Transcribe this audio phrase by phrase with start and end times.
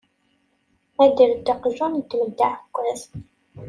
[1.05, 3.01] Dder-d aqjun, ddem-d aɛekkaz!